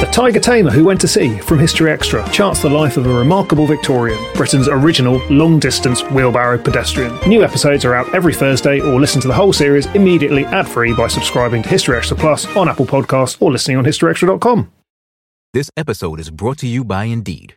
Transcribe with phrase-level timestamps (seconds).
[0.00, 3.12] The Tiger Tamer Who Went to Sea from History Extra charts the life of a
[3.12, 7.18] remarkable Victorian, Britain's original long distance wheelbarrow pedestrian.
[7.26, 10.92] New episodes are out every Thursday, or listen to the whole series immediately ad free
[10.92, 14.70] by subscribing to History Extra Plus on Apple Podcasts or listening on HistoryExtra.com.
[15.54, 17.56] This episode is brought to you by Indeed.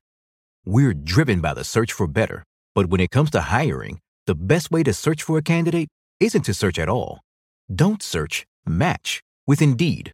[0.66, 4.71] We're driven by the search for better, but when it comes to hiring, the best
[4.71, 5.90] way to search for a candidate
[6.21, 7.20] isn't to search at all.
[7.74, 10.14] Don't search, match with Indeed.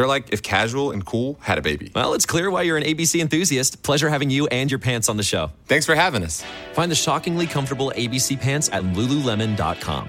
[0.00, 1.92] They're like if casual and cool had a baby.
[1.94, 3.82] Well, it's clear why you're an ABC enthusiast.
[3.82, 5.50] Pleasure having you and your pants on the show.
[5.66, 6.42] Thanks for having us.
[6.72, 10.08] Find the shockingly comfortable ABC pants at lululemon.com.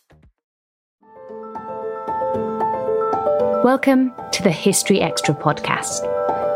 [3.63, 6.01] Welcome to the History Extra podcast.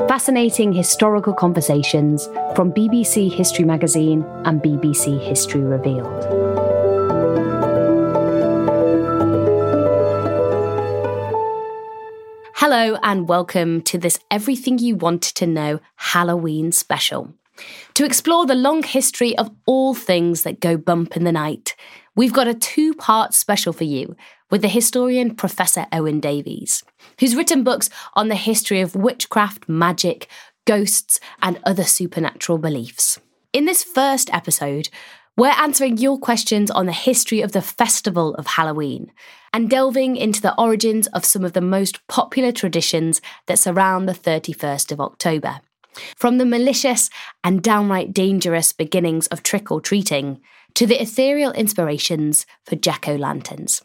[0.07, 6.23] Fascinating historical conversations from BBC History Magazine and BBC History Revealed.
[12.55, 17.31] Hello, and welcome to this Everything You Wanted to Know Halloween special.
[17.93, 21.75] To explore the long history of all things that go bump in the night,
[22.15, 24.15] we've got a two part special for you
[24.51, 26.83] with the historian Professor Owen Davies,
[27.19, 30.27] who's written books on the history of witchcraft, magic,
[30.65, 33.19] ghosts, and other supernatural beliefs.
[33.53, 34.89] In this first episode,
[35.37, 39.11] we're answering your questions on the history of the festival of Halloween
[39.53, 44.13] and delving into the origins of some of the most popular traditions that surround the
[44.13, 45.59] 31st of October.
[46.15, 47.09] From the malicious
[47.43, 50.41] and downright dangerous beginnings of trick or treating
[50.73, 53.81] to the ethereal inspirations for jack o' lanterns.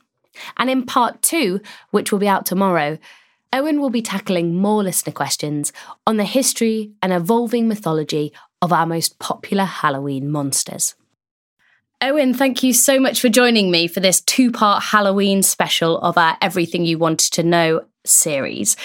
[0.56, 1.60] And in part two,
[1.90, 2.98] which will be out tomorrow,
[3.52, 5.72] Owen will be tackling more listener questions
[6.06, 10.94] on the history and evolving mythology of our most popular Halloween monsters.
[12.00, 16.16] Owen, thank you so much for joining me for this two part Halloween special of
[16.16, 18.76] our Everything You Wanted to Know series.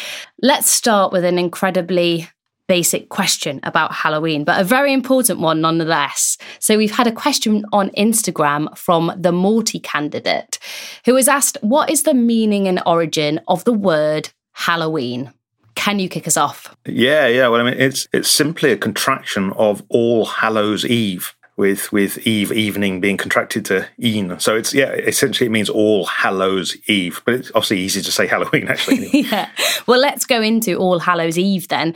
[0.42, 2.28] Let's start with an incredibly
[2.68, 6.38] basic question about Halloween, but a very important one nonetheless.
[6.60, 10.58] So we've had a question on Instagram from the Morty candidate
[11.06, 15.32] who has asked, What is the meaning and origin of the word Halloween?
[15.76, 16.76] Can you kick us off?
[16.86, 17.48] Yeah, yeah.
[17.50, 22.52] Well, I mean, it's it's simply a contraction of All Hallows Eve, with with Eve
[22.52, 24.40] evening being contracted to een.
[24.40, 28.28] So it's yeah, essentially it means All Hallows Eve, but it's obviously easy to say
[28.36, 29.10] Halloween actually.
[29.14, 29.50] yeah.
[29.88, 31.94] Well, let's go into All Hallows Eve then.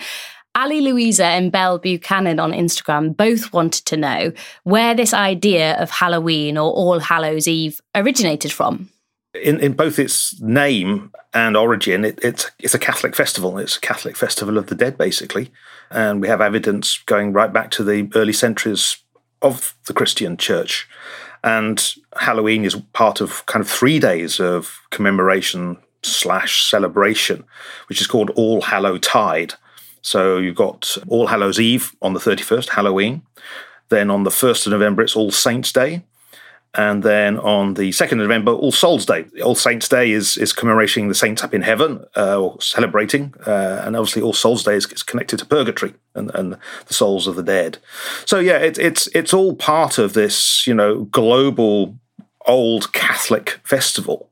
[0.56, 5.92] Ali Louisa and Belle Buchanan on Instagram both wanted to know where this idea of
[5.92, 8.90] Halloween or All Hallows Eve originated from.
[9.42, 13.58] In in both its name and origin, it, it's it's a Catholic festival.
[13.58, 15.52] It's a Catholic festival of the dead, basically,
[15.90, 18.98] and we have evidence going right back to the early centuries
[19.42, 20.88] of the Christian Church.
[21.44, 27.46] And Halloween is part of kind of three days of commemoration slash celebration,
[27.88, 29.54] which is called All Hallow Tide.
[30.02, 33.22] So you've got All Hallows Eve on the thirty first, Halloween.
[33.90, 36.04] Then on the first of November, it's All Saints Day.
[36.76, 39.26] And then on the 2nd of November, All Souls Day.
[39.44, 43.34] All Saints Day is, is commemorating the saints up in heaven, uh, or celebrating.
[43.46, 47.26] Uh, and obviously, All Souls Day is, is, connected to purgatory and, and the souls
[47.26, 47.80] of the dead.
[48.26, 51.98] So, yeah, it, it's, it's all part of this, you know, global
[52.46, 54.30] old Catholic festival.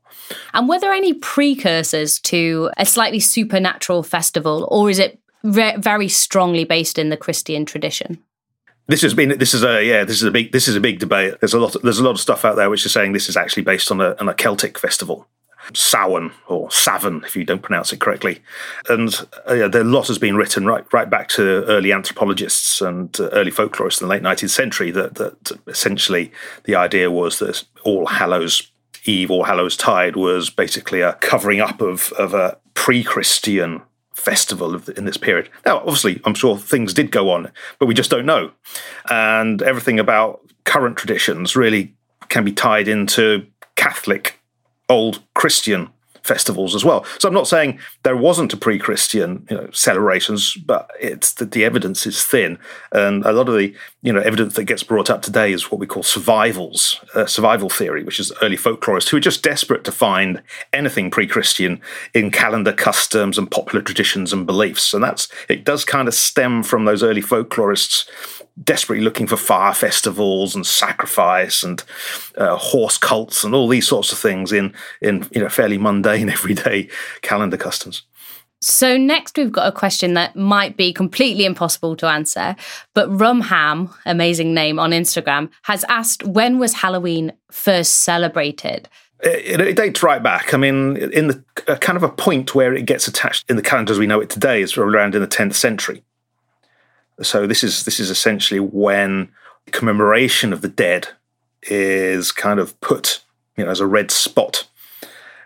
[0.53, 6.07] And were there any precursors to a slightly supernatural festival, or is it re- very
[6.07, 8.19] strongly based in the Christian tradition?
[8.87, 10.99] This has been this is a yeah this is a big this is a big
[10.99, 11.39] debate.
[11.41, 13.27] There's a lot of, there's a lot of stuff out there which is saying this
[13.27, 15.27] is actually based on a on a Celtic festival,
[15.73, 18.41] Samhain or Savin if you don't pronounce it correctly,
[18.87, 23.19] and uh, yeah, a lot has been written right right back to early anthropologists and
[23.19, 26.31] uh, early folklorists in the late 19th century that that essentially
[26.63, 28.71] the idea was that All Hallows
[29.03, 33.81] Eve or Hallows Tide was basically a covering up of of a pre-Christian
[34.27, 35.49] festival the, in this period.
[35.65, 38.51] Now, obviously, I'm sure things did go on, but we just don't know.
[39.09, 41.93] And everything about current traditions really
[42.27, 43.45] can be tied into
[43.75, 44.37] Catholic,
[44.89, 45.89] old Christian
[46.23, 47.05] festivals as well.
[47.19, 51.63] So I'm not saying there wasn't a pre-Christian you know, celebrations, but it's that the
[51.63, 52.59] evidence is thin,
[52.91, 53.73] and a lot of the
[54.07, 57.69] you know evidence that gets brought up today is what we call survivals, uh, survival
[57.69, 61.81] theory, which is early folklorists who are just desperate to find anything pre-Christian
[62.13, 66.63] in calendar customs and popular traditions and beliefs, and that's it does kind of stem
[66.63, 68.05] from those early folklorists
[68.63, 71.83] desperately looking for fire festivals and sacrifice and
[72.37, 76.29] uh, horse cults and all these sorts of things in in you know fairly mundane
[76.37, 76.87] everyday
[77.21, 78.03] calendar customs.
[78.61, 82.55] So next we've got a question that might be completely impossible to answer,
[82.93, 88.89] but Rumham, amazing name on Instagram, has asked when was Halloween first celebrated?
[89.23, 90.53] Uh, it, it, dates right back.
[90.53, 91.43] I mean, in the
[91.81, 94.29] kind of a point where it gets attached in the calendar as we know it
[94.29, 96.03] today is around in the 10th century.
[97.21, 99.29] So this is this is essentially when
[99.71, 101.09] commemoration of the dead
[101.63, 103.21] is kind of put,
[103.55, 104.67] you know, as a red spot,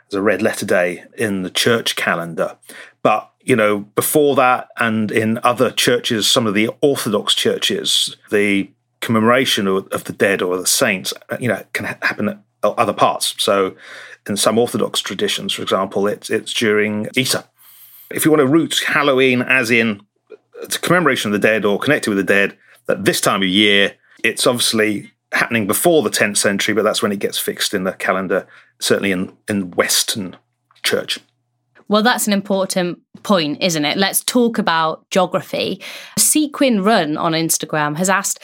[0.07, 2.57] as a red letter day in the church calendar.
[3.03, 8.69] But you know, before that, and in other churches, some of the Orthodox churches, the
[8.99, 13.33] commemoration of, the dead or the saints, uh, you know, can happen at other parts.
[13.39, 13.75] So,
[14.27, 17.43] in some Orthodox traditions, for example, it's it's during Easter.
[18.11, 20.01] If you want to root Halloween as in
[20.31, 23.41] uh, it's a commemoration of the dead or connected with the dead that this time
[23.41, 27.73] of year it's obviously happening before the 10th century but that's when it gets fixed
[27.73, 28.45] in the calendar
[28.79, 30.35] certainly in in western
[30.83, 31.19] church
[31.91, 33.97] well, that's an important point, isn't it?
[33.97, 35.81] Let's talk about geography.
[36.17, 38.39] Sequin Run on Instagram has asked,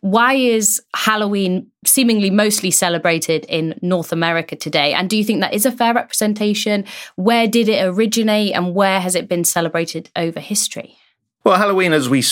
[0.00, 4.94] why is Halloween seemingly mostly celebrated in North America today?
[4.94, 6.86] And do you think that is a fair representation?
[7.16, 10.96] Where did it originate and where has it been celebrated over history?
[11.44, 12.24] Well, Halloween, as we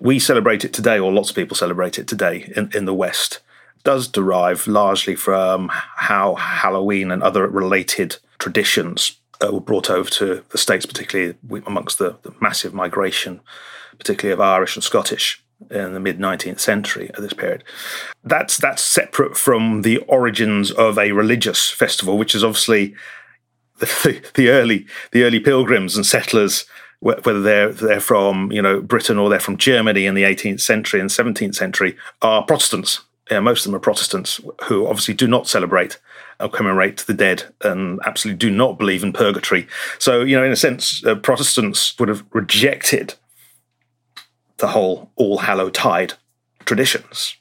[0.00, 3.40] we celebrate it today, or lots of people celebrate it today in, in the West,
[3.84, 10.44] does derive largely from how Halloween and other related traditions uh, were brought over to
[10.50, 11.36] the States, particularly
[11.66, 13.40] amongst the, the massive migration,
[13.98, 17.64] particularly of Irish and Scottish in the mid 19th century at this period.
[18.24, 22.94] That's that's separate from the origins of a religious festival, which is obviously
[23.78, 26.66] the, the early the early pilgrims and settlers
[27.00, 31.00] whether they're they're from you know Britain or they're from Germany in the 18th century
[31.00, 33.00] and 17th century, are Protestants.
[33.30, 35.98] Yeah, most of them are Protestants who obviously do not celebrate
[36.40, 39.66] or commemorate the dead and absolutely do not believe in purgatory.
[39.98, 43.14] So, you know, in a sense, uh, Protestants would have rejected
[44.58, 46.14] the whole All Hallow Tide
[46.64, 47.36] traditions.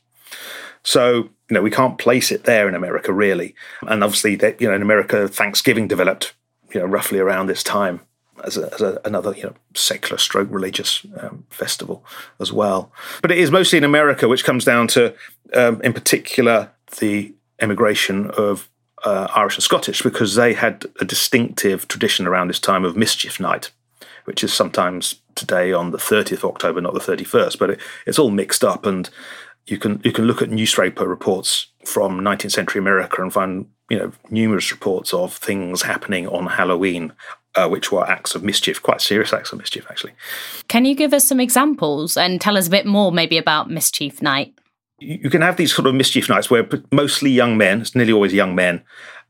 [0.83, 3.55] So, you know, we can't place it there in America really.
[3.87, 6.33] And obviously, you know, in America, Thanksgiving developed,
[6.73, 8.01] you know, roughly around this time
[8.43, 12.03] as, a, as a, another you know secular stroke religious um, festival
[12.39, 12.91] as well.
[13.21, 15.13] But it is mostly in America, which comes down to,
[15.53, 18.69] um, in particular, the emigration of
[19.05, 23.39] uh, Irish and Scottish, because they had a distinctive tradition around this time of Mischief
[23.39, 23.71] Night,
[24.25, 28.19] which is sometimes today on the 30th of October, not the 31st, but it, it's
[28.19, 29.09] all mixed up and
[29.67, 33.97] you can you can look at newspaper reports from 19th century America and find you
[33.97, 37.13] know numerous reports of things happening on Halloween
[37.55, 40.13] uh, which were acts of mischief, quite serious acts of mischief, actually.
[40.67, 44.21] Can you give us some examples and tell us a bit more, maybe, about Mischief
[44.21, 44.53] Night?
[44.99, 48.33] You can have these sort of mischief nights where mostly young men, it's nearly always
[48.33, 48.83] young men,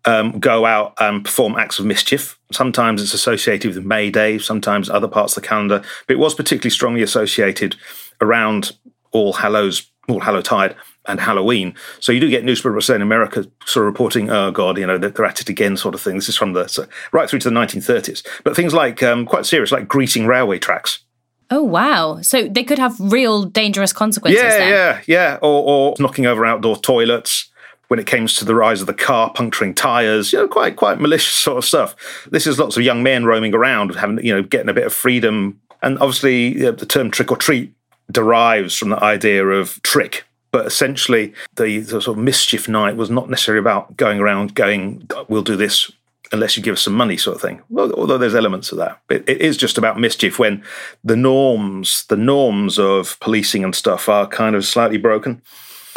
[0.06, 2.40] um, go out and perform acts of mischief.
[2.52, 6.36] Sometimes it's associated with May Day, sometimes other parts of the calendar, but it was
[6.36, 7.76] particularly strongly associated
[8.22, 8.74] around
[9.12, 10.76] All Hallows, All Hallow Tide,
[11.08, 11.76] and Halloween.
[12.00, 15.26] So you do get newspapers in America sort of reporting, oh God, you know, they're
[15.26, 16.16] at it again sort of thing.
[16.16, 18.26] This is from the, so right through to the 1930s.
[18.44, 21.05] But things like, um, quite serious, like greasing railway tracks.
[21.52, 22.22] Oh, wow.
[22.22, 24.70] So they could have real dangerous consequences Yeah, then.
[24.72, 25.38] yeah, yeah.
[25.42, 27.50] Or, or knocking over outdoor toilets.
[27.88, 31.00] when it came to the rise of the car puncturing tires, you know, quite quite
[31.00, 31.96] malicious sort of stuff.
[32.32, 34.94] This is lots of young men roaming around, having you know, getting a bit of
[34.94, 37.72] freedom, and obviously you know, the term trick or treat
[38.12, 40.26] derives from the idea of trick.
[40.52, 45.08] But essentially, the, the sort of mischief night was not necessarily about going around going,
[45.28, 45.92] "We'll do this
[46.32, 47.62] unless you give us some money," sort of thing.
[47.70, 50.64] Well, although there's elements of that, it is just about mischief when
[51.04, 55.42] the norms, the norms of policing and stuff, are kind of slightly broken.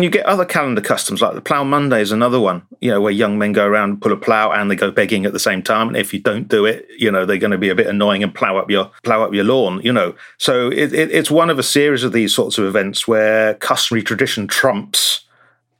[0.00, 3.10] You get other calendar customs like the Plough Monday is another one, you know, where
[3.10, 5.60] young men go around and pull a plough and they go begging at the same
[5.60, 5.88] time.
[5.88, 8.22] And if you don't do it, you know, they're going to be a bit annoying
[8.22, 10.14] and plough up your plough up your lawn, you know.
[10.36, 14.04] So it, it, it's one of a series of these sorts of events where customary
[14.04, 15.24] tradition trumps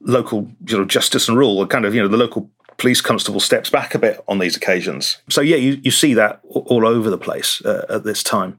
[0.00, 1.64] local, you know, justice and rule.
[1.68, 5.18] Kind of, you know, the local police constable steps back a bit on these occasions.
[5.28, 8.58] So yeah, you, you see that all over the place uh, at this time.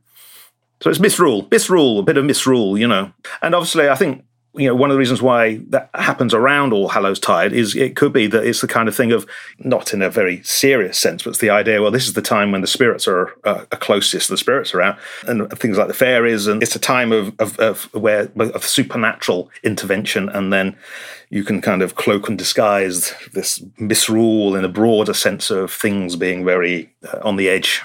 [0.81, 3.11] So it's misrule, misrule, a bit of misrule, you know.
[3.41, 4.23] And obviously, I think
[4.59, 7.95] you know, one of the reasons why that happens around All Hallows Tide is it
[7.95, 9.25] could be that it's the kind of thing of
[9.59, 11.81] not in a very serious sense, but it's the idea.
[11.81, 14.29] Well, this is the time when the spirits are, uh, closest.
[14.29, 14.97] The spirits are out,
[15.27, 19.49] and things like the fairies, and it's a time of of, of where of supernatural
[19.63, 20.75] intervention, and then
[21.29, 26.15] you can kind of cloak and disguise this misrule in a broader sense of things
[26.15, 27.81] being very uh, on the edge.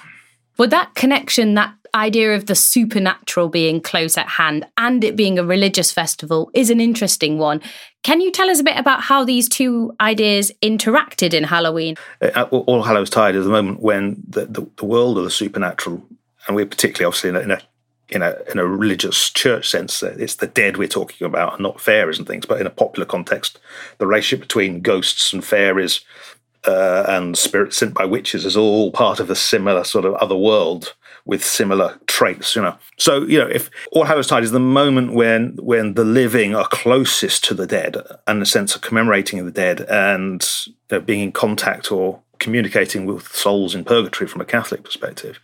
[0.57, 5.39] Would that connection, that idea of the supernatural being close at hand and it being
[5.39, 7.63] a religious festival is an interesting one.
[8.03, 11.97] Can you tell us a bit about how these two ideas interacted in Halloween?
[12.21, 16.03] Uh, All Hallows Tide is the moment when the, the, the, world of the supernatural,
[16.47, 17.61] and we're particularly obviously in a, in a
[18.11, 21.63] in a in a religious church sense, uh, it's the dead we're talking about, and
[21.63, 22.45] not fairies and things.
[22.45, 23.59] But in a popular context,
[23.97, 26.03] the relationship between ghosts and fairies
[26.65, 30.37] uh, and spirits sent by witches is all part of a similar sort of other
[30.37, 30.95] world
[31.27, 32.77] with similar traits, you know.
[32.99, 36.69] So, you know, if All Hallows Tide is the moment when when the living are
[36.69, 41.21] closest to the dead and the sense of commemorating the dead and you know, being
[41.21, 45.41] in contact or communicating with souls in purgatory from a Catholic perspective,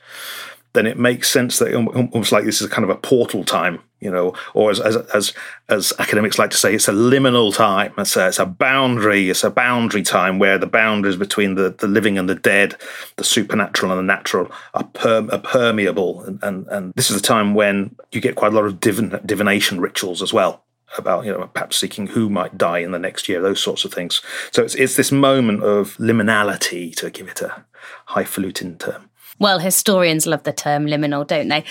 [0.73, 4.11] then it makes sense that almost like this is kind of a portal time, you
[4.11, 5.35] know, or as as as,
[5.69, 7.93] as academics like to say, it's a liminal time.
[7.99, 9.31] It's a, it's a boundary.
[9.31, 12.77] It's a boundary time where the boundaries between the, the living and the dead,
[13.17, 16.23] the supernatural and the natural, are, per, are permeable.
[16.23, 19.21] And, and and this is a time when you get quite a lot of divin,
[19.27, 20.62] divination rituals as well
[20.99, 23.93] about you know perhaps seeking who might die in the next year, those sorts of
[23.93, 24.23] things.
[24.53, 27.65] So it's it's this moment of liminality to give it a
[28.07, 29.10] highfalutin term.
[29.40, 31.64] Well, historians love the term liminal, don't they?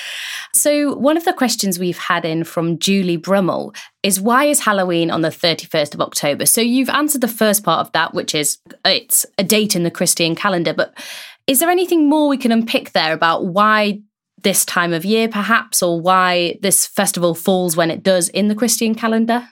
[0.54, 5.12] So, one of the questions we've had in from Julie Brummel is why is Halloween
[5.12, 6.48] on the 31st of October?
[6.48, 9.84] So, you've answered the first part of that, which is uh, it's a date in
[9.84, 10.74] the Christian calendar.
[10.74, 10.98] But
[11.46, 14.02] is there anything more we can unpick there about why
[14.42, 18.56] this time of year, perhaps, or why this festival falls when it does in the
[18.56, 19.48] Christian calendar?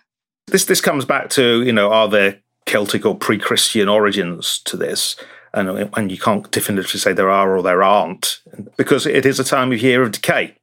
[0.47, 5.15] This this comes back to you know are there Celtic or pre-Christian origins to this?
[5.57, 8.41] And, and you can't definitively say there are or there aren't
[8.77, 10.55] because it is a time of year of decay.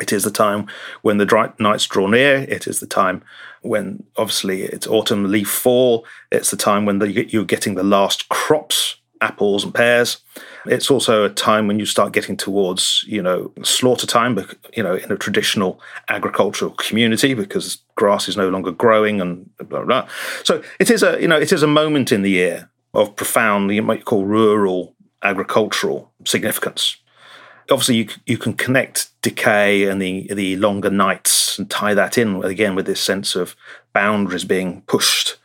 [0.00, 0.68] It is the time
[1.02, 2.46] when the dry nights draw near.
[2.48, 3.22] It is the time
[3.60, 6.06] when, obviously, it's autumn leaf fall.
[6.30, 10.22] It's the time when the, you're getting the last crops, apples and pears.
[10.64, 14.38] It's also a time when you start getting towards, you know, slaughter time,
[14.74, 19.66] you know, in a traditional agricultural community because grass is no longer growing and blah,
[19.80, 20.08] blah, blah.
[20.42, 23.70] So it is a, you know, it is a moment in the year of profound,
[23.74, 26.96] you might call rural agricultural significance.
[27.70, 32.44] Obviously, you, you can connect decay and the, the longer nights and tie that in
[32.44, 33.54] again with this sense of
[33.92, 35.36] boundaries being pushed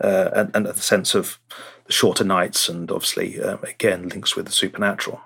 [0.00, 1.38] uh, and, and the sense of
[1.84, 5.20] the shorter nights, and obviously, um, again, links with the supernatural.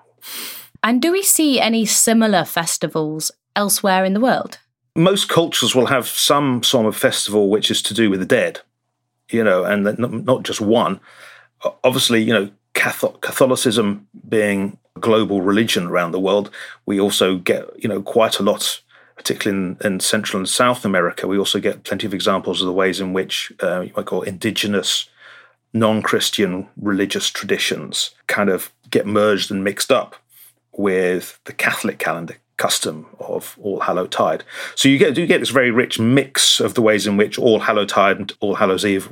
[0.81, 4.59] And do we see any similar festivals elsewhere in the world?
[4.95, 8.61] Most cultures will have some sort of festival which is to do with the dead,
[9.29, 10.99] you know, and not just one
[11.83, 16.49] obviously, you know, Catholicism being a global religion around the world,
[16.85, 18.81] we also get, you know, quite a lot,
[19.15, 21.27] particularly in, in Central and South America.
[21.27, 24.23] We also get plenty of examples of the ways in which uh, you might call
[24.23, 25.09] indigenous,
[25.73, 30.15] non-Christian religious traditions kind of get merged and mixed up
[30.75, 34.43] with the Catholic calendar custom of All Hallow Tide.
[34.75, 37.59] So you get do get this very rich mix of the ways in which All
[37.59, 39.11] Hallow Tide and All Hallows Eve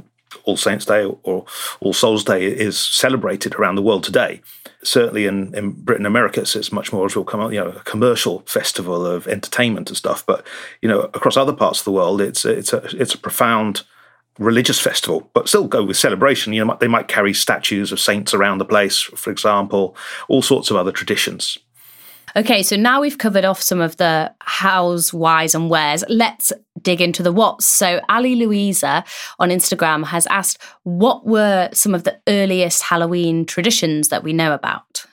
[0.51, 1.46] all Saints Day or
[1.79, 4.41] All Souls Day is celebrated around the world today.
[4.84, 8.39] Certainly in, in Britain, America, it's much more as we'll come, you know, a commercial
[8.39, 10.25] festival of entertainment and stuff.
[10.25, 10.46] But
[10.81, 13.84] you know, across other parts of the world, it's it's a it's a profound
[14.39, 16.51] religious festival, but still go with celebration.
[16.51, 19.96] You know, they might carry statues of saints around the place, for example,
[20.27, 21.58] all sorts of other traditions.
[22.36, 26.04] Okay, so now we've covered off some of the hows, whys, and wheres.
[26.08, 27.66] Let's dig into the whats.
[27.66, 29.04] So, Ali Louisa
[29.40, 34.54] on Instagram has asked, What were some of the earliest Halloween traditions that we know
[34.54, 35.06] about?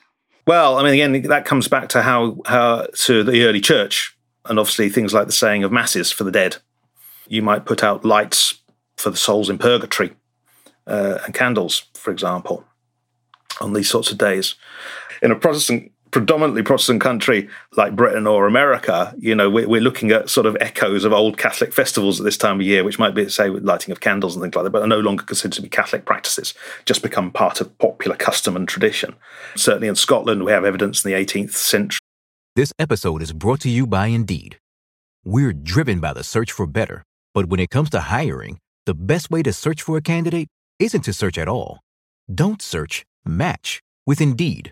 [0.47, 4.57] Well, I mean, again, that comes back to how, how to the early church, and
[4.57, 6.57] obviously things like the saying of masses for the dead.
[7.27, 8.59] You might put out lights
[8.97, 10.15] for the souls in purgatory
[10.87, 12.65] uh, and candles, for example,
[13.59, 14.55] on these sorts of days.
[15.21, 17.47] In a Protestant predominantly Protestant country
[17.77, 21.37] like Britain or America, you know, we're, we're, looking at sort of echoes of old
[21.37, 24.35] Catholic festivals at this time of year, which might be, say, with lighting of candles
[24.35, 26.53] and things like that, but are no longer considered to be Catholic practices,
[26.85, 29.15] just become part of popular custom and tradition.
[29.55, 31.99] Certainly in Scotland, we have evidence in the 18th century.
[32.55, 34.57] This episode is brought to you by Indeed.
[35.23, 39.29] We're driven by the search for better, but when it comes to hiring, the best
[39.29, 40.47] way to search for a candidate
[40.79, 41.79] isn't to search at all.
[42.33, 44.71] Don't search, match with Indeed.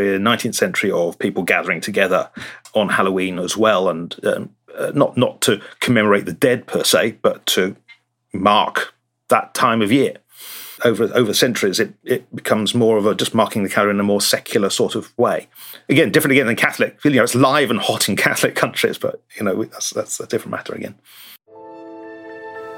[0.00, 2.30] 19th century of people gathering together
[2.74, 7.18] on Halloween as well, and um, uh, not not to commemorate the dead per se,
[7.22, 7.76] but to
[8.32, 8.94] mark
[9.28, 10.16] that time of year.
[10.84, 14.04] Over over centuries, it, it becomes more of a just marking the calendar in a
[14.04, 15.48] more secular sort of way.
[15.88, 16.98] Again, different again than Catholic.
[17.04, 20.26] You know, it's live and hot in Catholic countries, but you know that's that's a
[20.26, 20.96] different matter again.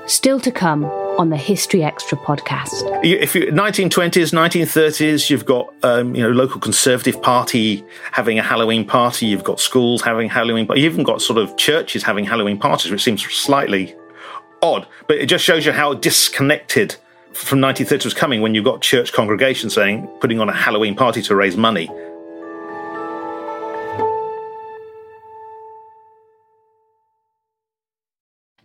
[0.07, 0.85] Still to come
[1.19, 2.85] on the History Extra podcast.
[3.05, 8.85] If you 1920s, 1930s, you've got um, you know local Conservative Party having a Halloween
[8.85, 9.27] party.
[9.27, 10.65] You've got schools having Halloween.
[10.65, 13.97] But you've even got sort of churches having Halloween parties, which seems slightly
[14.63, 14.87] odd.
[15.09, 16.95] But it just shows you how disconnected
[17.33, 21.21] from 1930s was coming when you've got church congregations saying putting on a Halloween party
[21.23, 21.91] to raise money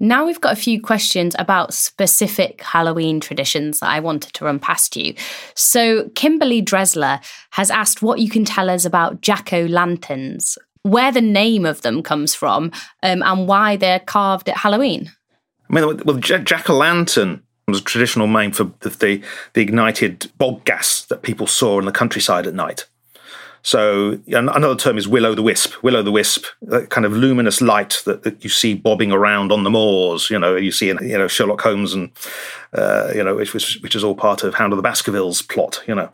[0.02, 4.58] Now we've got a few questions about specific Halloween traditions that I wanted to run
[4.58, 5.14] past you.
[5.54, 11.12] So, Kimberly Dresler has asked what you can tell us about jack o' lanterns, where
[11.12, 12.72] the name of them comes from,
[13.04, 15.12] um, and why they're carved at Halloween.
[15.70, 20.64] I mean, well, jack o' lantern was a traditional name for the, the ignited bog
[20.66, 22.88] gas that people saw in the countryside at night.
[23.64, 25.84] So another term is will o' the wisp.
[25.84, 29.52] Will o' the wisp, that kind of luminous light that, that, you see bobbing around
[29.52, 30.30] on the moors.
[30.30, 32.12] You know, you see in you know Sherlock Holmes and
[32.74, 35.84] uh, you know which, which, which is all part of Hound of the Baskervilles plot.
[35.88, 36.10] You know,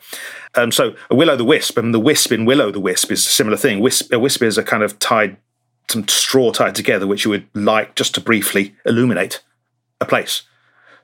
[0.55, 3.11] um, so a will o' the wisp, and the wisp in will o' the wisp
[3.11, 3.79] is a similar thing.
[3.79, 5.37] Wisp, a wisp is a kind of tied
[5.89, 9.41] some straw tied together, which you would like just to briefly illuminate
[10.01, 10.43] a place.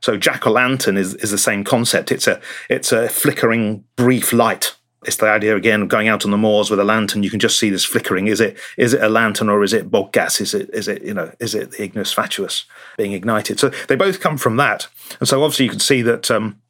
[0.02, 2.12] So jack o' lantern is, is the same concept.
[2.12, 6.32] It's a it's a flickering brief light it's the idea again of going out on
[6.32, 7.24] the moors with a lantern.
[7.24, 8.28] You can just see this flickering.
[8.28, 10.42] Is it is it a lantern or is it bog gas?
[10.42, 12.66] Is it is it you know is it the ignis fatuus
[12.98, 13.60] being ignited?
[13.60, 14.88] So they both come from that,
[15.20, 16.62] and so obviously you can see that um,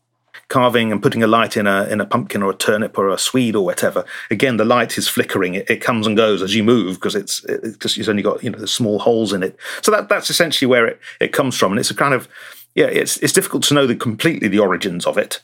[0.47, 3.17] carving and putting a light in a in a pumpkin or a turnip or a
[3.17, 4.05] swede or whatever.
[4.29, 5.55] Again, the light is flickering.
[5.55, 8.43] It, it comes and goes as you move because it's it just it's only got
[8.43, 9.57] you know the small holes in it.
[9.81, 12.27] So that that's essentially where it it comes from, and it's a kind of
[12.75, 15.41] yeah, it's it's difficult to know the completely the origins of it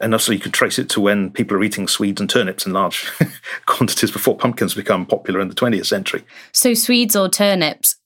[0.00, 2.72] and also you could trace it to when people are eating swedes and turnips in
[2.72, 3.10] large
[3.66, 6.24] quantities before pumpkins become popular in the 20th century.
[6.52, 7.96] So swedes or turnips,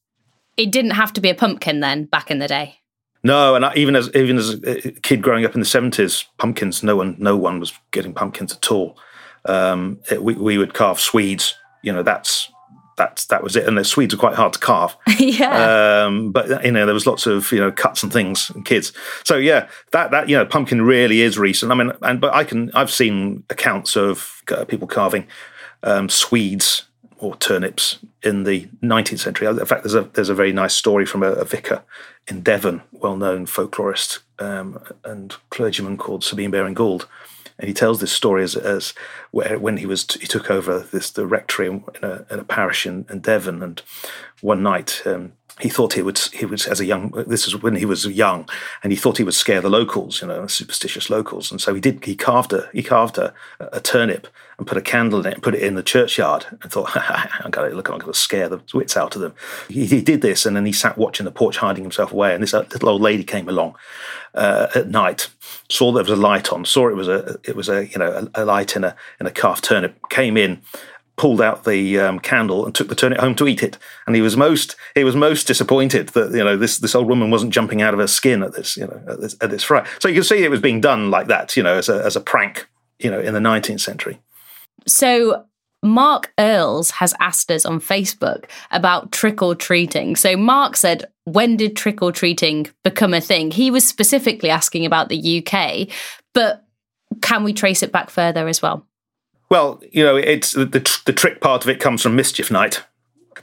[0.56, 2.80] it didn't have to be a pumpkin then back in the day.
[3.22, 6.82] No, and even as even as a kid growing up in the seventies, pumpkins.
[6.82, 8.98] No one, no one was getting pumpkins at all.
[9.44, 11.54] Um, it, we we would carve swedes.
[11.82, 12.49] You know, that's
[13.00, 13.66] that's that was it.
[13.66, 14.94] And the Swedes are quite hard to carve.
[15.18, 16.04] yeah.
[16.04, 18.92] Um, but you know, there was lots of you know cuts and things and kids.
[19.24, 21.72] So yeah, that that you know, pumpkin really is recent.
[21.72, 25.26] I mean, and but I can I've seen accounts of uh, people carving
[25.82, 26.84] um, Swedes
[27.18, 29.48] or turnips in the 19th century.
[29.48, 31.82] In fact, there's a there's a very nice story from a, a vicar
[32.28, 37.08] in Devon, well-known folklorist um, and clergyman called Sabine Baring Gould,
[37.60, 38.94] and he tells this story as, as
[39.32, 42.86] where, when he was he took over this the rectory in a, in a parish
[42.86, 43.82] in, in, Devon, and
[44.40, 47.76] one night um, he thought he would he was as a young this is when
[47.76, 48.48] he was young
[48.82, 51.50] and he thought he would scare the locals you know superstitious locals.
[51.50, 54.82] And so he did he carved a he carved a, a turnip and put a
[54.82, 57.88] candle in it and put it in the churchyard and thought I'm going to look
[57.88, 59.34] I'm going to scare the wits out of them.
[59.68, 62.34] He, he, did this and then he sat watching the porch hiding himself away.
[62.34, 63.76] And this uh, little old lady came along
[64.34, 65.28] uh, at night
[65.68, 68.28] saw there was a light on saw it was a it was a you know
[68.34, 70.60] a, a light in a in a carved turnip came in
[71.20, 73.76] pulled out the um, candle and took the turnip home to eat it.
[74.06, 77.30] And he was most he was most disappointed that you know this this old woman
[77.30, 79.62] wasn't jumping out of her skin at this you know at this, at this.
[79.64, 82.16] So you can see it was being done like that, you know, as a as
[82.16, 82.66] a prank,
[82.98, 84.18] you know, in the 19th century.
[84.86, 85.44] So
[85.82, 90.16] Mark Earls has asked us on Facebook about trick or treating.
[90.16, 93.50] So Mark said, when did trick or treating become a thing?
[93.50, 95.88] He was specifically asking about the UK,
[96.32, 96.64] but
[97.20, 98.86] can we trace it back further as well?
[99.50, 102.84] Well, you know, it's the, the, the trick part of it comes from Mischief Night.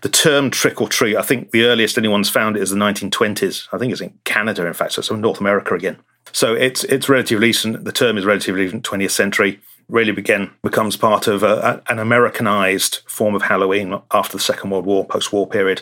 [0.01, 3.67] The term trick or treat, I think the earliest anyone's found it is the 1920s.
[3.73, 5.97] I think it's in Canada, in fact, so it's North America again.
[6.31, 7.83] So it's it's relatively recent.
[7.83, 9.59] The term is relatively recent, 20th century.
[9.89, 14.69] Really began becomes part of uh, a, an Americanized form of Halloween after the Second
[14.69, 15.81] World War, post-war period,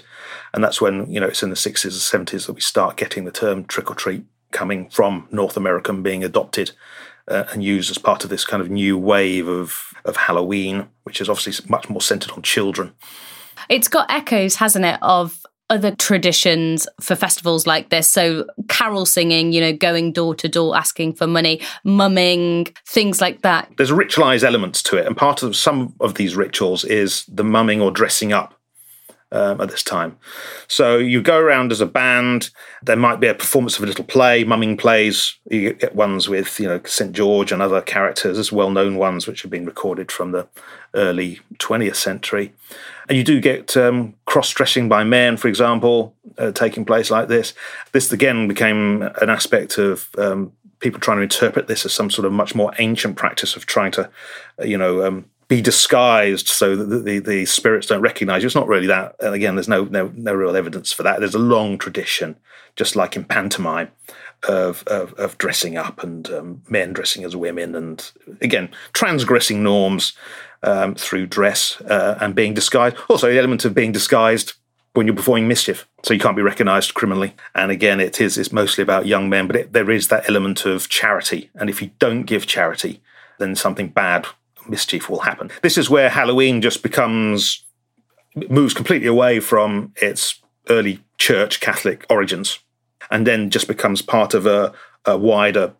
[0.54, 3.26] and that's when you know it's in the 60s and 70s that we start getting
[3.26, 6.72] the term trick or treat coming from North America and being adopted
[7.28, 11.20] uh, and used as part of this kind of new wave of of Halloween, which
[11.20, 12.94] is obviously much more centered on children.
[13.70, 18.10] It's got echoes, hasn't it, of other traditions for festivals like this.
[18.10, 23.42] So, carol singing, you know, going door to door asking for money, mumming, things like
[23.42, 23.72] that.
[23.78, 25.08] There's ritualized elements to it.
[25.08, 28.55] And part of some of these rituals is the mumming or dressing up
[29.36, 30.18] um, at this time.
[30.68, 32.50] So you go around as a band.
[32.82, 35.36] There might be a performance of a little play, mumming plays.
[35.50, 39.42] You get ones with you know St George and other characters, as well-known ones which
[39.42, 40.48] have been recorded from the
[40.94, 42.54] early 20th century.
[43.08, 47.54] And you do get um, cross-dressing by men, for example, uh, taking place like this.
[47.92, 52.26] This again became an aspect of um, people trying to interpret this as some sort
[52.26, 54.10] of much more ancient practice of trying to,
[54.64, 58.48] you know, um, be disguised so that the, the, the, spirits don't recognize you.
[58.48, 59.16] It's not really that.
[59.20, 61.20] And again, there's no, no, no real evidence for that.
[61.20, 62.36] There's a long tradition,
[62.76, 63.92] just like in pantomime,
[64.48, 70.14] of, of, of dressing up and um, men dressing as women, and again, transgressing norms
[70.64, 72.96] um, through dress uh, and being disguised.
[73.10, 74.54] Also, the element of being disguised
[74.94, 77.36] when you're performing mischief, so you can't be recognised criminally.
[77.54, 80.66] And again, it is it's mostly about young men, but it, there is that element
[80.66, 81.50] of charity.
[81.56, 83.02] And if you don't give charity,
[83.38, 84.26] then something bad
[84.70, 85.52] mischief will happen.
[85.62, 87.64] This is where Halloween just becomes
[88.50, 92.60] moves completely away from its early church Catholic origins,
[93.12, 94.74] and then just becomes part of a,
[95.06, 95.74] a wider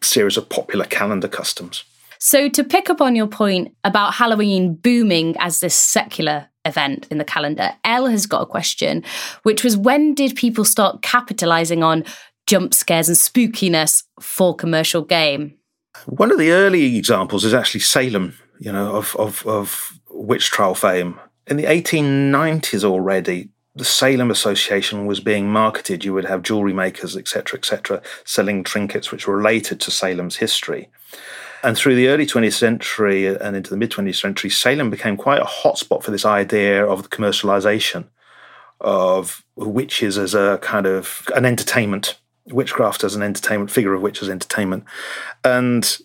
[0.00, 1.84] series of popular calendar customs.
[2.18, 7.18] So, to pick up on your point about Halloween booming as this secular event in
[7.18, 9.04] the calendar, Elle has got a question,
[9.44, 12.04] which was when did people start capitalizing on
[12.46, 15.57] jump scares and spookiness for commercial game?
[16.06, 20.74] One of the early examples is actually Salem, you know, of, of, of witch trial
[20.74, 21.18] fame.
[21.46, 26.04] In the 1890s already, the Salem Association was being marketed.
[26.04, 30.88] You would have jewelry makers, etc., etc., selling trinkets which were related to Salem's history.
[31.62, 35.40] And through the early 20th century and into the mid 20th century, Salem became quite
[35.40, 38.06] a hotspot for this idea of the commercialization
[38.80, 42.18] of witches as a kind of an entertainment
[42.52, 44.84] witchcraft as an entertainment, figure of witch as entertainment.
[45.44, 45.98] And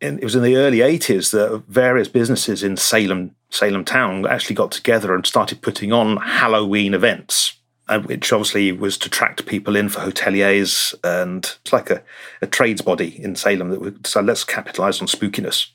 [0.00, 4.56] in, it was in the early 80s that various businesses in Salem, Salem town actually
[4.56, 7.54] got together and started putting on Halloween events.
[7.88, 12.02] Uh, which obviously was to attract people in for hoteliers, and it's like a,
[12.42, 15.68] a trades body in Salem that would so let's capitalize on spookiness.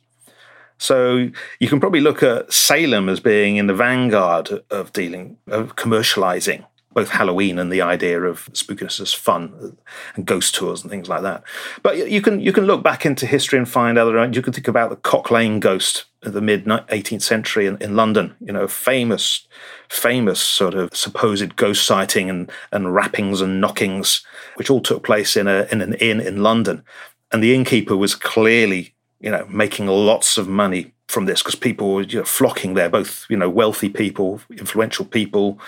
[0.77, 1.29] So
[1.61, 6.65] you can probably look at Salem as being in the vanguard of dealing, of commercializing
[6.93, 9.77] both Halloween and the idea of spookiness as fun
[10.15, 11.43] and ghost tours and things like that.
[11.83, 14.29] But you can you can look back into history and find other.
[14.31, 17.95] You can think about the Cock Lane ghost of the mid 18th century in, in
[17.95, 18.35] London.
[18.39, 19.47] You know, famous,
[19.89, 24.25] famous sort of supposed ghost sighting and and rappings and knockings,
[24.55, 26.83] which all took place in a in an inn in London,
[27.31, 31.93] and the innkeeper was clearly you know making lots of money from this because people
[31.93, 35.59] were you know, flocking there, both you know wealthy people, influential people,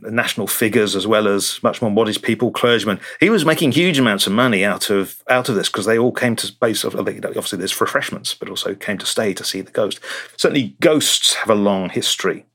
[0.00, 3.00] national figures, as well as much more modest people, clergymen.
[3.20, 6.12] He was making huge amounts of money out of out of this because they all
[6.12, 6.84] came to base.
[6.84, 10.00] Obviously, there's refreshments, but also came to stay to see the ghost.
[10.36, 12.46] Certainly, ghosts have a long history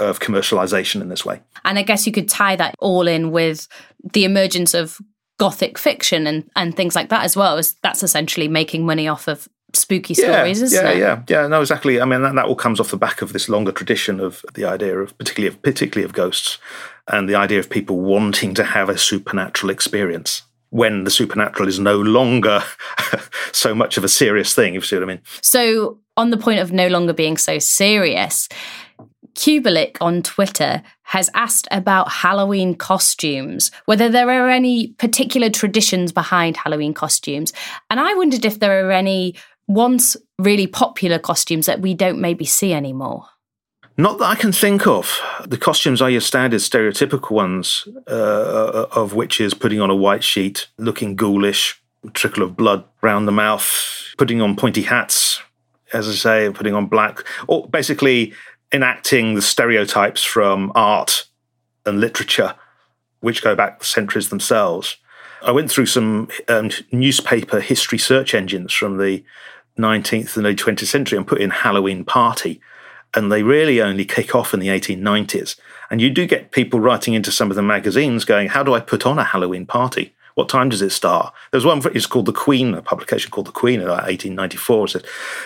[0.00, 1.40] of commercialization in this way.
[1.64, 3.68] And I guess you could tie that all in with
[4.12, 4.98] the emergence of
[5.38, 7.58] gothic fiction and, and things like that as well.
[7.58, 10.98] As that's essentially making money off of spooky stories, yeah, isn't yeah, it?
[10.98, 11.46] Yeah, yeah, yeah.
[11.46, 12.00] no, exactly.
[12.00, 14.64] I mean, that, that all comes off the back of this longer tradition of the
[14.64, 16.58] idea of particularly of, particularly of ghosts
[17.08, 21.78] and the idea of people wanting to have a supernatural experience when the supernatural is
[21.78, 22.62] no longer
[23.52, 25.20] so much of a serious thing, if you see what I mean.
[25.40, 28.48] So, on the point of no longer being so serious,
[29.34, 36.56] Kubalik on Twitter has asked about Halloween costumes, whether there are any particular traditions behind
[36.56, 37.52] Halloween costumes.
[37.90, 42.44] And I wondered if there are any once really popular costumes that we don't maybe
[42.44, 43.26] see anymore?
[43.96, 45.20] Not that I can think of.
[45.46, 50.24] The costumes are your standard stereotypical ones, uh, of which is putting on a white
[50.24, 51.80] sheet, looking ghoulish,
[52.12, 55.40] trickle of blood round the mouth, putting on pointy hats,
[55.92, 58.32] as I say, putting on black, or basically
[58.72, 61.26] enacting the stereotypes from art
[61.86, 62.54] and literature,
[63.20, 64.96] which go back centuries themselves.
[65.42, 69.22] I went through some um, newspaper history search engines from the
[69.78, 72.60] 19th and early 20th century and put in Halloween party.
[73.14, 75.56] And they really only kick off in the 1890s.
[75.90, 78.80] And you do get people writing into some of the magazines going, How do I
[78.80, 80.14] put on a Halloween party?
[80.34, 81.32] What time does it start?
[81.52, 84.84] There's one, it's called The Queen, a publication called The Queen in 1894.
[84.84, 85.02] It says,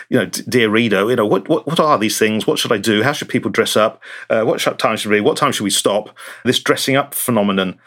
[0.09, 2.47] you know, dear reader, you know, what, what, what are these things?
[2.47, 3.03] What should I do?
[3.03, 4.03] How should people dress up?
[4.31, 5.21] Uh, what time should we?
[5.21, 6.17] What time should we stop?
[6.43, 7.79] This dressing up phenomenon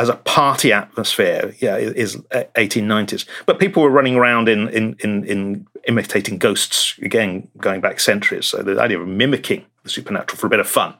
[0.00, 3.26] as a party atmosphere, yeah, is 1890s.
[3.44, 8.46] But people were running around in, in, in, in, imitating ghosts, again, going back centuries.
[8.46, 10.94] So the idea of mimicking the supernatural for a bit of fun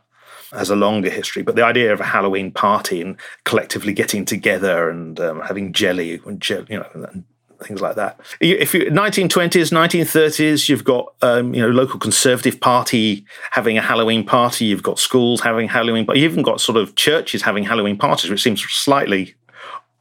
[0.52, 1.42] has a longer history.
[1.42, 6.20] But the idea of a Halloween party and collectively getting together and um, having jelly
[6.26, 7.24] and, you know,
[7.64, 8.20] things like that.
[8.40, 14.25] If you 1920s, 1930s, you've got um, you know local conservative party having a Halloween
[14.25, 14.66] party.
[14.66, 18.31] You've got schools having Halloween, but you've even got sort of churches having Halloween parties,
[18.31, 19.35] which seems slightly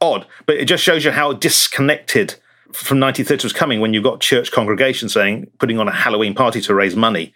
[0.00, 0.26] odd.
[0.46, 2.34] But it just shows you how disconnected
[2.72, 6.60] from 1930s was coming when you've got church congregations saying putting on a Halloween party
[6.62, 7.34] to raise money,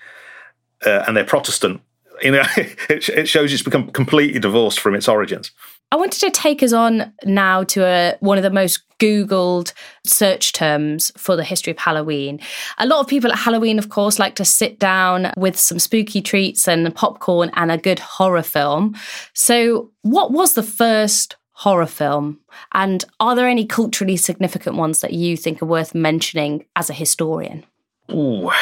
[0.85, 1.81] uh, and they're Protestant.
[2.23, 5.51] You know, it, it shows it's become completely divorced from its origins.
[5.95, 9.73] I wanted to take us on now to a, one of the most Googled
[10.05, 12.41] search terms for the history of Halloween.
[12.79, 16.21] A lot of people at Halloween, of course, like to sit down with some spooky
[16.21, 18.97] treats and popcorn and a good horror film.
[19.35, 22.41] So, what was the first horror film?
[22.73, 26.93] And are there any culturally significant ones that you think are worth mentioning as a
[26.93, 27.65] historian?
[28.09, 28.53] Oh,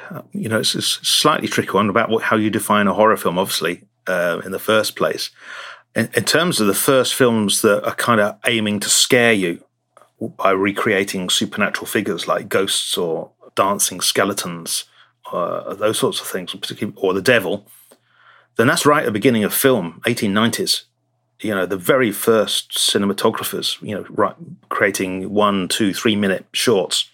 [0.32, 3.38] you know, it's a slightly tricky one about what, how you define a horror film,
[3.38, 5.30] obviously, uh, in the first place
[5.94, 9.64] in, in terms of the first films that are kind of aiming to scare you
[10.36, 14.84] by recreating supernatural figures like ghosts or dancing skeletons,
[15.32, 17.66] uh, those sorts of things, particularly, or the devil,
[18.56, 20.84] then that's right at the beginning of film, 1890s.
[21.40, 24.34] You know, the very first cinematographers, you know, right,
[24.68, 27.10] creating one, two, three minute shorts.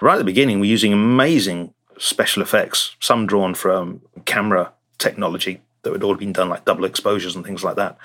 [0.00, 5.92] Right at the beginning, we're using amazing special effects, some drawn from camera technology, that
[5.92, 7.96] had already been done, like double exposures and things like that.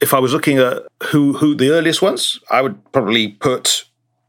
[0.00, 3.84] If I was looking at who who the earliest ones, I would probably put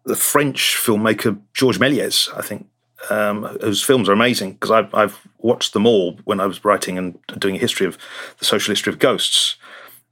[0.06, 2.30] the French filmmaker Georges Méliès.
[2.38, 2.68] I think
[3.10, 6.98] um, whose films are amazing because I've, I've watched them all when I was writing
[6.98, 7.98] and doing a history of
[8.40, 9.56] the social history of ghosts.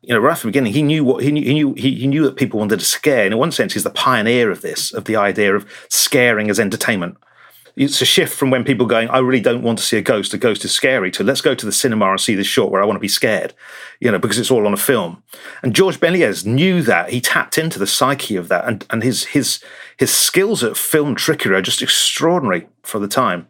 [0.01, 1.41] You know, right from the beginning, he knew what he knew.
[1.41, 3.25] He knew, he knew that people wanted to scare.
[3.25, 6.59] And in one sense, he's the pioneer of this, of the idea of scaring as
[6.59, 7.17] entertainment
[7.75, 10.33] it's a shift from when people going, I really don't want to see a ghost.
[10.33, 11.11] A ghost is scary.
[11.11, 13.07] To let's go to the cinema and see this short where I want to be
[13.07, 13.53] scared,
[13.99, 15.21] you know, because it's all on a film.
[15.61, 17.09] And George Méliès knew that.
[17.09, 19.59] He tapped into the psyche of that, and and his his
[19.97, 23.47] his skills at film trickery are just extraordinary for the time.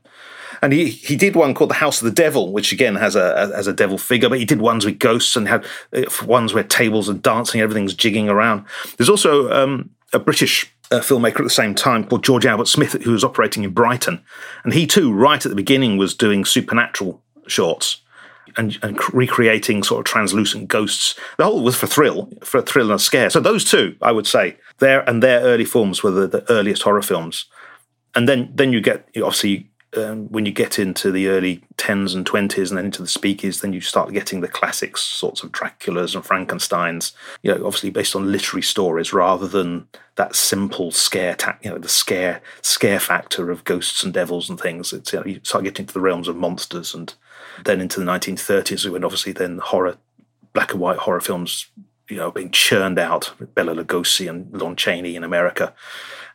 [0.62, 3.54] And he, he did one called The House of the Devil, which again has a
[3.56, 6.64] has a devil figure, but he did ones with ghosts and had uh, ones where
[6.64, 8.66] tables are dancing, everything's jigging around.
[8.98, 12.94] There's also um, a British uh, filmmaker at the same time called George Albert Smith,
[13.04, 14.24] who was operating in Brighton.
[14.64, 18.02] And he too, right at the beginning, was doing supernatural shorts
[18.58, 21.16] and, and recreating sort of translucent ghosts.
[21.38, 23.30] The whole was for thrill, for a thrill and a scare.
[23.30, 26.84] So those two, I would say, their and their early films were the, the earliest
[26.84, 27.46] horror films.
[28.14, 32.26] And then then you get obviously um, when you get into the early 10s and
[32.26, 36.16] 20s and then into the speakies, then you start getting the classic sorts of Draculas
[36.16, 41.58] and Frankensteins, you know, obviously based on literary stories rather than that simple scare, ta-
[41.62, 44.94] you know, the scare scare factor of ghosts and devils and things.
[44.94, 47.14] It's, you, know, you start getting into the realms of monsters and
[47.64, 49.98] then into the 1930s when obviously then horror,
[50.54, 51.68] black and white horror films,
[52.10, 55.74] you know, being churned out, with Bela Lugosi and Lon Chaney in America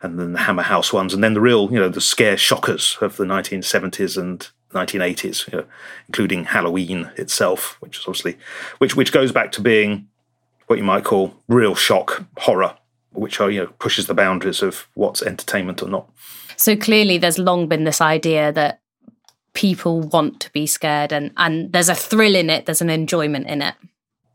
[0.03, 2.97] and then the Hammer House ones, and then the real, you know, the scare shockers
[3.01, 5.65] of the 1970s and 1980s, you know,
[6.09, 8.39] including Halloween itself, which is obviously,
[8.79, 10.09] which which goes back to being
[10.67, 12.77] what you might call real shock horror,
[13.13, 16.09] which are you know pushes the boundaries of what's entertainment or not.
[16.57, 18.81] So clearly, there's long been this idea that
[19.53, 23.49] people want to be scared, and and there's a thrill in it, there's an enjoyment
[23.49, 23.75] in it.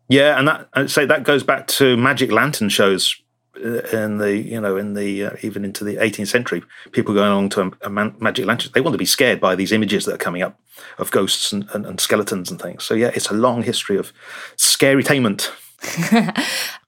[0.10, 3.15] Yeah, and that I'd say that goes back to magic lantern shows
[3.58, 7.50] in the you know in the uh, even into the 18th century people going along
[7.50, 10.15] to a, a man, magic lantern they want to be scared by these images that
[10.15, 10.60] are coming up
[10.98, 12.84] of ghosts and, and, and skeletons and things.
[12.84, 14.12] So yeah it's a long history of
[14.56, 15.50] scary tainment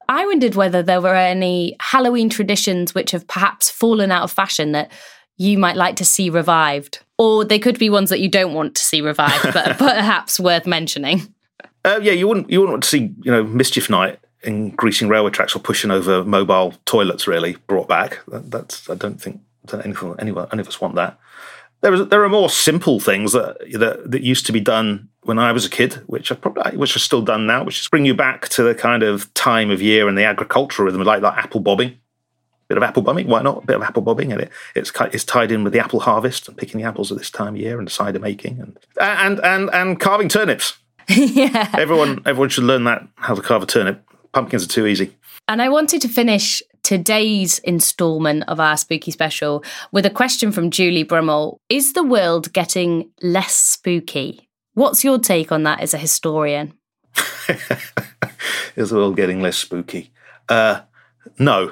[0.09, 4.71] i wondered whether there were any halloween traditions which have perhaps fallen out of fashion
[4.71, 4.91] that
[5.37, 8.75] you might like to see revived or they could be ones that you don't want
[8.75, 11.33] to see revived but perhaps worth mentioning.
[11.85, 15.07] Uh, yeah you wouldn't you wouldn't want to see you know mischief night in greasing
[15.07, 18.19] railway tracks or pushing over mobile toilets really brought back.
[18.27, 21.19] That, that's I don't think that anyone, anyone, any of us want that.
[21.81, 25.37] There is there are more simple things that, that that used to be done when
[25.37, 28.05] I was a kid, which are probably which are still done now, which is bring
[28.05, 31.37] you back to the kind of time of year and the agricultural rhythm, like like
[31.37, 31.99] apple bobbing.
[32.67, 33.63] Bit of apple bobbing, why not?
[33.63, 36.47] A bit of apple bobbing, and it, it's it's tied in with the apple harvest
[36.49, 39.69] and picking the apples at this time of year and cider making and and and
[39.71, 40.77] and carving turnips.
[41.07, 44.03] yeah, everyone everyone should learn that how to carve a turnip
[44.37, 45.17] pumpkins are too easy.
[45.47, 50.69] And I wanted to finish today's installment of our spooky special with a question from
[50.69, 54.47] Julie Brummel Is the world getting less spooky?
[54.75, 56.73] What's your take on that as a historian?
[58.75, 60.11] Is the world getting less spooky?
[60.47, 60.81] Uh,
[61.39, 61.71] no.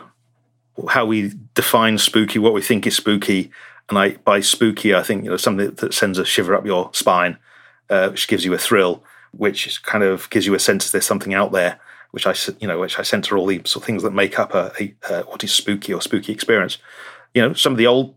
[0.90, 3.52] How we define spooky, what we think is spooky,
[3.90, 6.90] and I by spooky I think you know something that sends a shiver up your
[6.94, 7.38] spine,
[7.92, 11.36] uh, which gives you a thrill, which kind of gives you a sense there's something
[11.36, 11.80] out there
[12.16, 14.54] which I you know which I center all the sort of things that make up
[14.54, 16.78] a, a uh, what is spooky or spooky experience.
[17.34, 18.16] You know, some of the old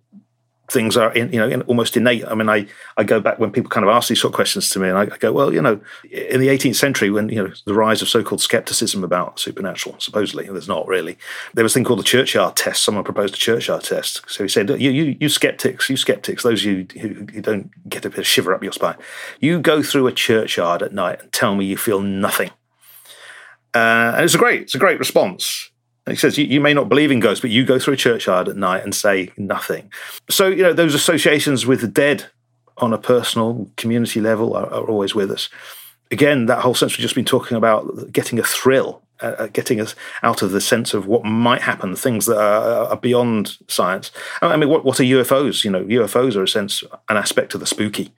[0.70, 2.24] things are in, you know in, almost innate.
[2.24, 4.70] I mean, I I go back when people kind of ask these sort of questions
[4.70, 5.80] to me, and I, I, go, well, you know,
[6.12, 10.46] in the 18th century, when you know the rise of so-called skepticism about supernatural, supposedly
[10.46, 11.18] there's not really.
[11.54, 12.84] There was a thing called the Churchyard test.
[12.84, 14.22] Someone proposed a Churchyard test.
[14.28, 18.04] So he said, you you you skeptics, you skeptics, those you who, who don't get
[18.04, 18.96] a bit of shiver up your spine,
[19.40, 22.52] you go through a churchyard at night and tell me you feel nothing.
[23.74, 25.70] Uh, and it's a great, it's a great response.
[26.06, 27.98] And he says, you, you, may not believe in ghosts, but you go through a
[27.98, 29.92] churchyard at night and say nothing.
[30.30, 32.30] So, you know, those associations with the dead
[32.78, 35.50] on a personal community level are, are always with us.
[36.10, 39.82] Again, that whole sense we've just been talking about getting a thrill, uh, uh getting
[39.82, 44.10] us out of the sense of what might happen, things that are, are beyond science.
[44.40, 45.62] I mean, what, what are UFOs?
[45.62, 48.14] You know, UFOs are a sense, an aspect of the spooky.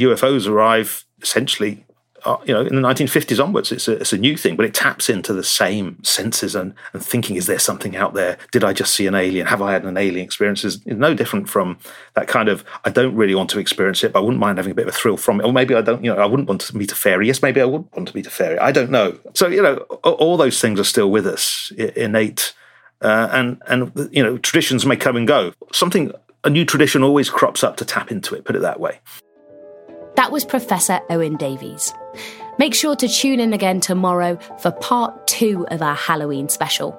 [0.00, 1.84] UFOs arrive essentially
[2.24, 4.74] uh, you know, in the 1950s onwards, it's a, it's a new thing, but it
[4.74, 8.38] taps into the same senses and, and thinking, is there something out there?
[8.52, 9.46] Did I just see an alien?
[9.46, 10.64] Have I had an alien experience?
[10.64, 11.78] Is no different from
[12.14, 14.72] that kind of, I don't really want to experience it, but I wouldn't mind having
[14.72, 15.44] a bit of a thrill from it.
[15.44, 17.26] Or maybe I don't, you know, I wouldn't want to meet a fairy.
[17.26, 18.58] Yes, maybe I would want to meet a fairy.
[18.58, 19.18] I don't know.
[19.34, 22.54] So, you know, all those things are still with us, innate.
[23.02, 25.54] Uh, and, and, you know, traditions may come and go.
[25.72, 26.12] Something,
[26.44, 29.00] a new tradition always crops up to tap into it, put it that way.
[30.16, 31.94] That was Professor Owen Davies.
[32.58, 36.98] Make sure to tune in again tomorrow for part two of our Halloween special.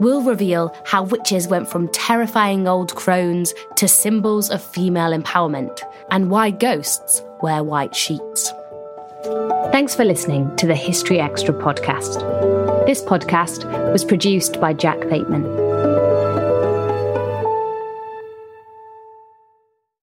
[0.00, 6.30] We'll reveal how witches went from terrifying old crones to symbols of female empowerment and
[6.30, 8.52] why ghosts wear white sheets.
[9.72, 12.18] Thanks for listening to the History Extra podcast.
[12.86, 15.67] This podcast was produced by Jack Bateman.